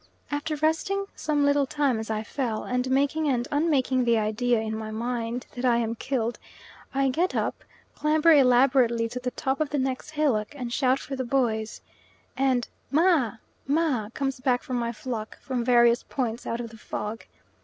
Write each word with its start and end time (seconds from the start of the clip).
After 0.31 0.55
resting 0.55 1.05
some 1.15 1.45
little 1.45 1.67
time 1.67 1.99
as 1.99 2.09
I 2.09 2.23
fell, 2.23 2.63
and 2.63 2.89
making 2.89 3.27
and 3.27 3.47
unmaking 3.51 4.03
the 4.03 4.17
idea 4.17 4.59
in 4.59 4.75
my 4.75 4.89
mind 4.89 5.45
that 5.53 5.63
I 5.63 5.77
am 5.77 5.93
killed, 5.93 6.39
I 6.91 7.09
get 7.09 7.35
up, 7.35 7.63
clamber 7.93 8.33
elaborately 8.33 9.07
to 9.09 9.19
the 9.19 9.29
top 9.29 9.59
of 9.61 9.69
the 9.69 9.77
next 9.77 10.09
hillock, 10.09 10.55
and 10.55 10.73
shout 10.73 10.97
for 10.97 11.15
the 11.15 11.23
boys, 11.23 11.81
and 12.35 12.67
"Ma," 12.89 13.33
"ma," 13.67 14.09
comes 14.15 14.39
back 14.39 14.63
from 14.63 14.77
my 14.77 14.91
flock 14.91 15.39
from 15.39 15.63
various 15.63 16.01
points 16.01 16.47
out 16.47 16.59
of 16.59 16.71
the 16.71 16.77
fog. 16.79 17.25